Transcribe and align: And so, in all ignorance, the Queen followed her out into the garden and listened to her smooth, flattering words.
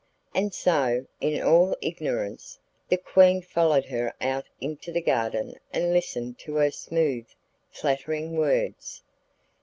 And 0.33 0.51
so, 0.51 1.05
in 1.19 1.43
all 1.43 1.77
ignorance, 1.79 2.57
the 2.89 2.97
Queen 2.97 3.39
followed 3.43 3.85
her 3.85 4.11
out 4.19 4.45
into 4.59 4.91
the 4.91 4.99
garden 4.99 5.53
and 5.71 5.93
listened 5.93 6.39
to 6.39 6.55
her 6.55 6.71
smooth, 6.71 7.27
flattering 7.69 8.35
words. 8.35 9.03